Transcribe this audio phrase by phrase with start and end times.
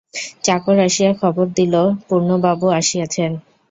[0.43, 1.73] চাকর আসিয়া খবর দিল,
[2.07, 3.31] পূর্ণবাবু আসিয়াছেন।